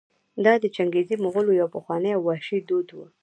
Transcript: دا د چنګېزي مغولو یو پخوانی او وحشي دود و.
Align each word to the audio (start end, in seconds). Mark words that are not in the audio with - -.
دا 0.45 0.53
د 0.63 0.65
چنګېزي 0.75 1.15
مغولو 1.23 1.51
یو 1.61 1.71
پخوانی 1.75 2.11
او 2.15 2.21
وحشي 2.27 2.59
دود 2.67 2.87
و. 2.93 2.99